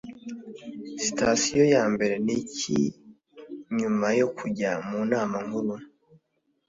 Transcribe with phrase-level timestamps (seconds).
[1.03, 2.77] Sitasiyo Yambere Niki
[3.77, 5.73] Nyuma yo Kujya mu Nama Nkuru?